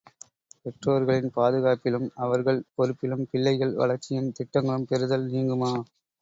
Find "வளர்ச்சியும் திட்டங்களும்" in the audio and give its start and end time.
3.75-4.89